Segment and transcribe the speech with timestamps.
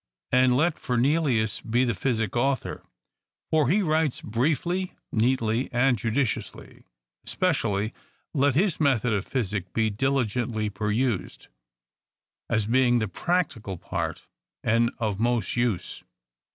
[0.31, 2.83] And let Fernelius be the physic author,
[3.51, 6.85] for he writes briefly, neatly, and judi ciously;
[7.23, 7.93] especially
[8.33, 11.49] let his Method of physic be diligently perused,
[12.49, 14.25] as being the practical part,
[14.63, 16.03] and of most use.